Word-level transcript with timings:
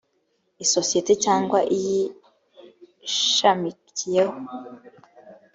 isosiyete 0.63 1.13
cyangwa 1.23 1.59
iyishamakiyeho 1.77 4.35